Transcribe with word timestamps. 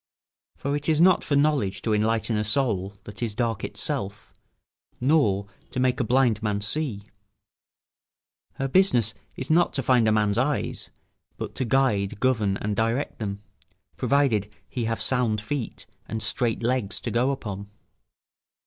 For 0.57 0.75
it 0.75 0.89
is 0.89 0.99
not 0.99 1.23
for 1.23 1.35
knowledge 1.35 1.83
to 1.83 1.93
enlighten 1.93 2.35
a 2.35 2.43
soul 2.43 2.95
that 3.03 3.21
is 3.21 3.35
dark 3.35 3.63
of 3.63 3.69
itself, 3.69 4.33
nor 4.99 5.45
to 5.69 5.79
make 5.79 5.99
a 5.99 6.03
blind 6.03 6.41
man 6.41 6.59
see. 6.59 7.03
Her 8.55 8.67
business 8.67 9.13
is 9.35 9.51
not 9.51 9.73
to 9.73 9.83
find 9.83 10.07
a 10.07 10.11
man's 10.11 10.39
eyes, 10.39 10.89
but 11.37 11.53
to 11.53 11.65
guide, 11.65 12.19
govern, 12.19 12.57
and 12.57 12.75
direct 12.75 13.19
them, 13.19 13.43
provided 13.95 14.51
he 14.67 14.85
have 14.85 14.99
sound 14.99 15.39
feet 15.39 15.85
and 16.07 16.23
straight 16.23 16.63
legs 16.63 16.99
to 17.01 17.11
go 17.11 17.29
upon. 17.29 17.69